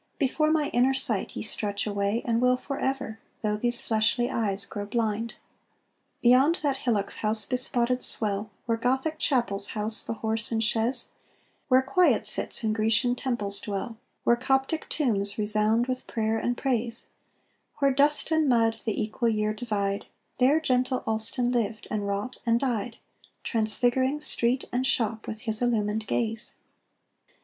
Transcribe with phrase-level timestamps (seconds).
[0.17, 4.87] Before my inner sight ye stretch away, And will forever, though these fleshly eyes grow
[4.87, 5.35] blind.
[6.23, 11.11] Beyond that hillock's house bespotted swell, Where Gothic chapels house the horse and chaise,
[11.67, 17.09] Where quiet cits in Grecian temples dwell, Where Coptic tombs resound with prayer and praise,
[17.77, 20.07] Where dust and mud the equal year divide,
[20.39, 22.97] There gentle Allston lived, and wrought, and died,
[23.43, 26.55] Transfiguring street and shop with his illumined gaze.